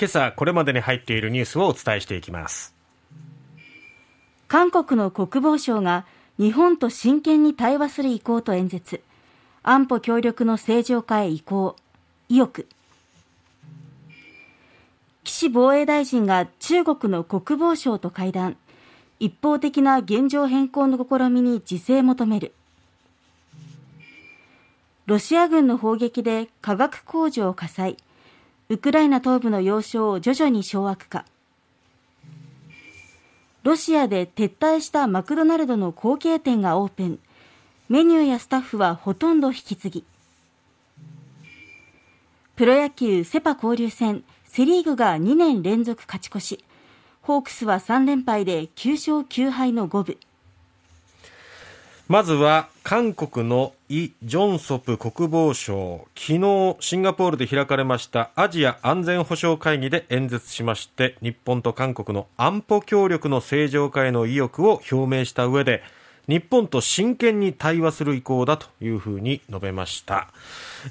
[0.00, 2.72] 今朝これまでに入っているニュースをお伝えしていきます。
[4.46, 6.06] 韓国の国防省が
[6.38, 9.02] 日本と真剣に対話する意向と演説。
[9.64, 11.74] 安保協力の正常化へ移行。
[12.28, 12.68] 意欲。
[15.24, 18.56] 岸防衛大臣が中国の国防省と会談。
[19.18, 22.54] 一方的な現状変更の試みに自制求める。
[25.06, 27.96] ロシア軍の砲撃で化学工場火災。
[28.70, 31.24] ウクライナ東部の要衝を徐々に掌握か。
[33.62, 37.18] ロシアで撤退したマクドナルドの後継店がオープン。
[37.88, 40.04] メニューやスタッフはほとんど引き継ぎ。
[42.56, 44.22] プロ野球セパ交流戦。
[44.44, 46.64] セ・リーグが2年連続勝ち越し。
[47.22, 50.18] ホークスは3連敗で9勝9敗の五分。
[52.08, 65.82] まずは韓国のイ・ジョンソプ国防相昨日シンガポールで開かれましたアジア安全保障会議で演説しまして日本と韓国の安保協力の正常化への意欲を表明した上で
[66.28, 70.28] 日本と真剣に対話する意向だというふうに述べました。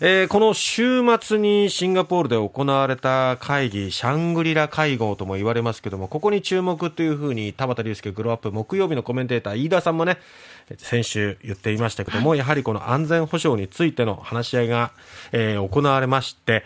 [0.02, 10.18] えー、この週末にシンガポールで行われた会議、シャングリラ会合とも言われますけども、ここに注目というふうに田畑隆介グローアップ木曜日のコメンテーター飯田さんもね、
[10.76, 14.92] 先週言っていましたけども、やはりこの安全保障についての話し合いが、
[15.32, 16.66] えー、行われまして、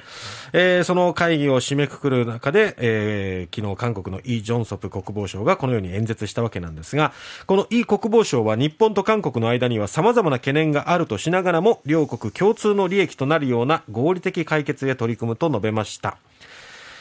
[0.54, 7.14] えー、その会議を締めくくる中で、えー、昨日韓国のイ・ジョンソプ国防相がこのように演説したわけなんですが、
[7.46, 16.18] このイ国防相は日本と韓国の間には様々な懸念があるとしながらも、両国共通の利益となるような合理的解決へ取り組むと述べました。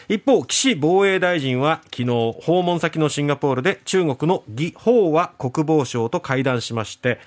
[0.09, 2.07] 一方、岸防衛大臣は昨日
[2.41, 7.19] 訪問先のシンガポールで中国の魏鳳和国防相と会談しまして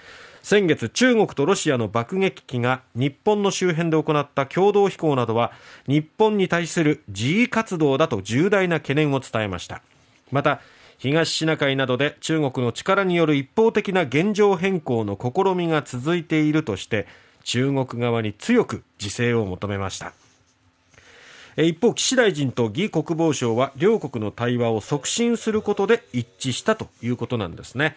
[0.41, 5.53] 先月中国とロシアの爆撃機が日本の周辺で行った共同飛行などは
[5.87, 9.81] 日本に対する示威活動だと重大な懸念を伝えました。
[10.31, 10.59] また
[10.97, 17.07] 東シナ海などで中国の力による一方的な現状変更の試みが続いているとして
[17.45, 20.13] 中国側に強く自制を求めました。
[21.57, 27.95] 一方、岸大臣と魏国防相は両国の対話を促進することで一致したということなんですね。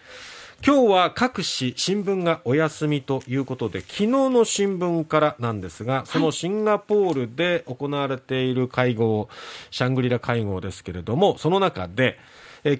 [0.65, 9.29] 今日は各紙、新聞がお休みということで、昨日の新聞からなんですが、そのシンガポールで行われている会合、
[9.69, 12.17] シャングリラ会合ですけれども、その中で、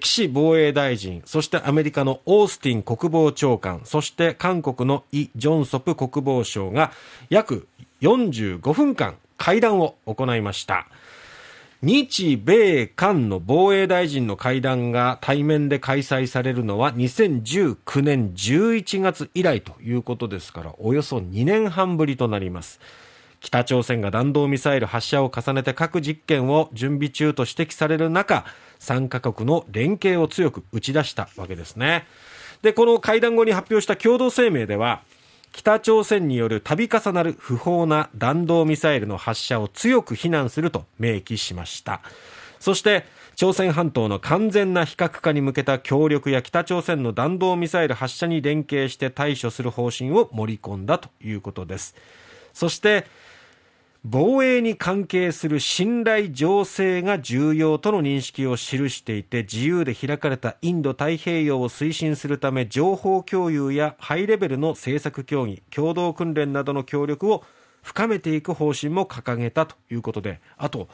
[0.00, 6.90] 岸防衛大臣、そしてアメリカのオースティン国防長官、そして韓国のイ・ジョンソプ国防相が
[7.30, 7.68] 約
[8.02, 10.86] 45分間会談を行いました。
[11.80, 22.80] 日米韓の防衛大臣の会談が対面で開催されるのは2019年11月以来ということですからおよそ2年半ぶりとなります
[23.38, 28.44] 北朝鮮が弾道ミサイル発射を重ねて核実験を準備中と指摘される中
[28.80, 32.08] 3カ国の連携を強く打ち出したわけですね
[32.62, 35.02] でこの会談後に発表した共同声明では
[35.52, 42.00] 北朝鮮による度重なる不法な弾道ミサイルの発射を強く非難すると明記しました。
[42.60, 43.04] そして
[43.36, 51.94] 朝鮮半島の完全な非核化に向けた協力や北朝鮮の弾道ミサイル発射に連携して対処する方針を盛り込んだということです。
[52.52, 53.06] そして
[54.04, 67.42] 防衛に関係する信頼情勢が重要との認識を記していて自由で開かれたインド太平洋を推進するため情報共有やハイレベルの政策協議共同訓練などの協力を
[67.82, 70.88] 深めていく方針も掲げたということであと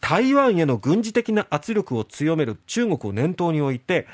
[0.00, 4.06] 台湾への軍事的な圧力を強める中国を念頭に置いて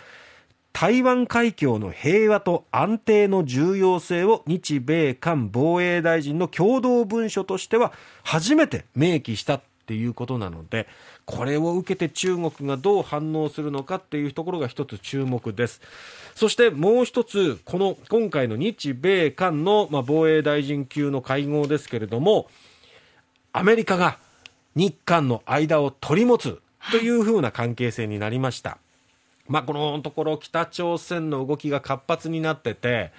[0.73, 10.89] 台湾海峡の平和と安定の重要性を日米韓防衛大臣の共同文書としては初めて明記したっていうことなので
[11.25, 15.81] これを受けて中国がどう反応するのかっていうところが一つ注目です
[16.35, 22.49] そしてもう一つこの今回の日米韓の、ま、防衛大臣級の会合ですけれども
[23.53, 24.19] アメリカが
[24.75, 26.61] 日韓の間を取り持つ
[26.91, 28.79] というふうな関係性になりました。
[29.49, 33.13] まあ、このところ北朝鮮の動きが活発になってて、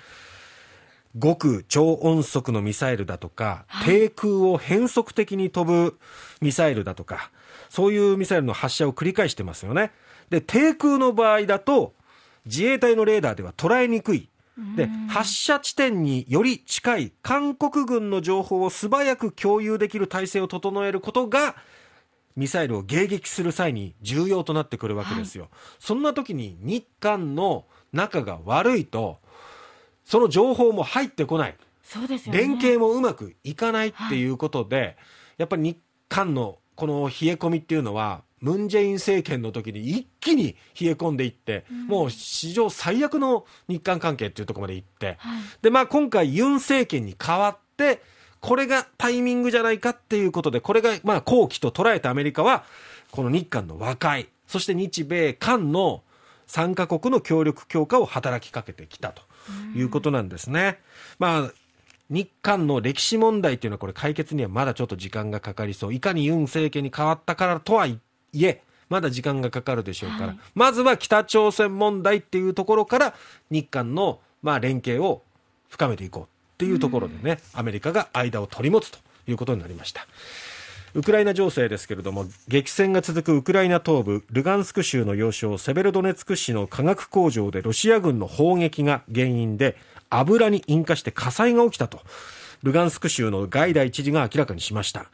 [1.22, 6.00] 極超音速のミサイルだとか、低空を変則的に飛ぶ
[6.42, 7.30] ミサイルだとか、
[7.70, 9.92] そういうミサイルの発射を繰り返してますよね。
[10.30, 11.94] で、低空の場合だと、
[12.46, 14.30] 自衛隊のレーダーでは捉えにくい。
[14.76, 21.56] で、発射地点により近い韓国軍の情報を素早く共有できる体制を整えることが、
[22.36, 25.44] ミサイルを迎撃する際に重要となってくるわけですよ。
[25.44, 29.20] はい、そんな時に日韓の仲が悪いと、
[30.06, 31.56] その情報も入ってこない。
[31.84, 34.96] そうですよね、連携もうまくいかないっていうことで、はい、
[35.38, 35.78] やっぱり日
[36.10, 48.02] 韓のこの冷え込みっていうのは、ムン・ジェイン政権の時に一気に冷え込んでいって、うん、もう史上最悪の日韓関係っていうところまで行って、はい、で、まあ今回ユン政権に変わって、
[48.44, 52.66] これがタイミングじゃないかっていうことで、これがまあ後期と捉えたアメリカは、
[53.10, 56.04] この日韓の和解、そして日米韓の
[56.48, 59.22] 3カ国の協力強化を働きかけてきたと
[59.74, 60.80] いうことなんですね。
[61.20, 61.52] まあ
[62.10, 65.94] 日韓の歴史問題というのはこれ解決にはまだちょっと時間がかかりそう。
[65.94, 67.98] いかにユン政権に変わったからとはい
[68.44, 73.16] え、まだ時間がかかるでしょうから、はい、まずは北朝鮮問題っていうところから
[73.50, 75.22] 日韓のまあ連携を
[75.70, 76.33] 深めていこう
[76.64, 80.08] っていうところでね、アメリカが間を取り持つということになりました。
[80.94, 89.76] ウクライナ情勢ですけれども激戦が続くウクライナ東部ルガンスク州の要衝セベロドネツク市の化学工場でロシア軍の砲撃が原因で
[90.12, 92.00] 油に引火して火災が起きたと
[92.62, 95.08] ルガンスク州のガイダイ知事が明らかにしました。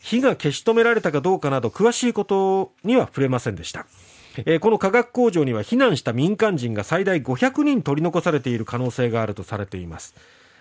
[0.00, 3.86] 火が消し止められたかどうかなど詳しいことには触れませんでした。
[4.46, 10.14] えこの化学工場には避難した民間人が最大500人取り残されている可能性があるとされています。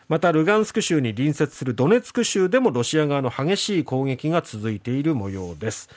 [0.08, 5.90] またルガンスク州に隣接するドネツク州でもロシア側の激しい攻撃が続いている模様です。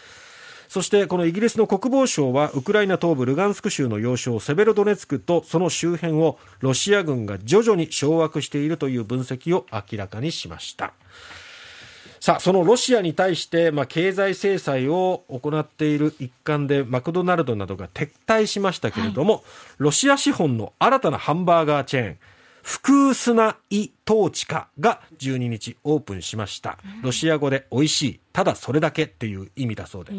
[0.68, 10.92] そしてこのイギリスの国防省はウクライナ東部ルガンスク州の要衝セベロドネツクとその周辺をロシア軍が徐々に掌握しているという分析を明らかにしました。
[12.20, 19.42] さあそのロシアに対して、まあ、経済制裁を行っている一環でマクドナルドなどが撤退しましたけれども、はい、
[19.78, 22.18] ロシア資本の新たなハンバーガーチェーン
[22.62, 26.78] 福砂イトーチカが12日オープンしました。
[27.02, 30.12] ロシア語で美味しい、ただそれだけっていう意味だそうで、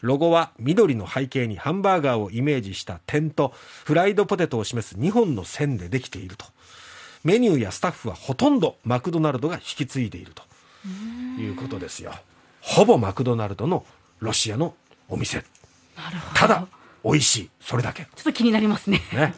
[0.00, 3.52] ロゴは緑の背景にハンバーガーをイメージした点と
[3.84, 6.46] フライドポテトを示す2本の線でできていると。
[7.22, 10.42] メニューやスタッフはほとんどマクドナルドが引き継いでいると
[11.40, 12.12] いうことですよ。
[12.60, 13.86] ほぼマクドナルドの
[14.20, 14.74] ロシアの
[15.08, 15.44] お店。
[16.34, 16.66] ただ
[17.04, 18.04] 美味しい、それだけ。
[18.04, 19.02] ちょっと気になりますね。
[19.12, 19.34] ね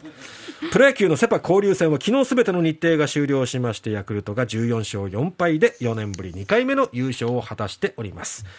[0.71, 8.45] プロ野球のセパ交流戦は昨日すべての日程が終了しまして、ヤクルトが14勝4敗で4年ぶり2回目の優勝を果たしております。